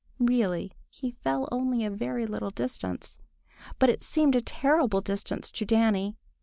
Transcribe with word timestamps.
Really 0.17 0.71
he 0.89 1.11
fell 1.11 1.47
only 1.51 1.85
a 1.85 1.91
very 1.91 2.25
little 2.25 2.49
distance. 2.49 3.19
But 3.77 3.91
it 3.91 4.01
seemed 4.01 4.35
a 4.35 4.41
terrible 4.41 4.99
distance 5.01 5.51
to 5.51 5.63
Danny. 5.63 6.15